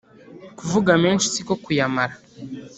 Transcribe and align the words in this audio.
Kuvuga 0.57 0.91
menshi 1.03 1.25
siko 1.33 1.53
kuyamara. 1.63 2.13